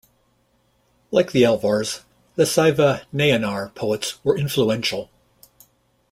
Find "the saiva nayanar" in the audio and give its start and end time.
2.33-3.75